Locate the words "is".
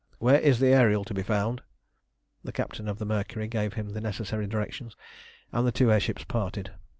0.39-0.57